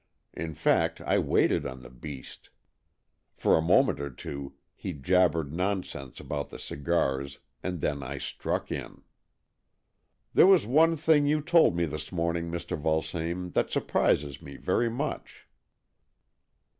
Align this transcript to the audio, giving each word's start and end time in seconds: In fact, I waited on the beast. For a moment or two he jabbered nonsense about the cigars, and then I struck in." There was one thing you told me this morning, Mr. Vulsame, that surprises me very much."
In 0.33 0.55
fact, 0.55 0.99
I 0.99 1.19
waited 1.19 1.63
on 1.67 1.83
the 1.83 1.89
beast. 1.91 2.49
For 3.35 3.55
a 3.55 3.61
moment 3.61 3.99
or 3.99 4.09
two 4.09 4.55
he 4.73 4.93
jabbered 4.93 5.53
nonsense 5.53 6.19
about 6.19 6.49
the 6.49 6.57
cigars, 6.57 7.37
and 7.61 7.81
then 7.81 8.01
I 8.01 8.17
struck 8.17 8.71
in." 8.71 9.03
There 10.33 10.47
was 10.47 10.65
one 10.65 10.95
thing 10.95 11.27
you 11.27 11.39
told 11.39 11.75
me 11.75 11.85
this 11.85 12.11
morning, 12.11 12.49
Mr. 12.49 12.75
Vulsame, 12.75 13.51
that 13.53 13.69
surprises 13.69 14.41
me 14.41 14.57
very 14.57 14.89
much." 14.89 15.47